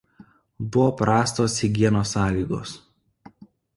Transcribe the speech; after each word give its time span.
Buvo 0.75 0.85
prastos 1.01 1.57
higienos 1.63 2.15
sąlygos. 2.15 2.75